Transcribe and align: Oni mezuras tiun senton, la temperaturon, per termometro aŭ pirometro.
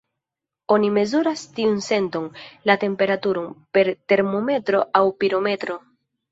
Oni 0.75 0.87
mezuras 0.95 1.43
tiun 1.59 1.75
senton, 1.89 2.25
la 2.71 2.77
temperaturon, 2.85 3.53
per 3.79 3.87
termometro 4.15 4.85
aŭ 5.01 5.07
pirometro. 5.23 5.81